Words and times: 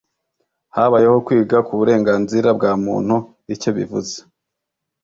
Habayeho 0.75 1.17
kwiga 1.25 1.57
ku 1.67 1.71
burenganzira 1.79 2.49
bwa 2.57 2.71
muntu 2.83 3.15
icyo 3.53 3.69
bivuze 3.77 4.15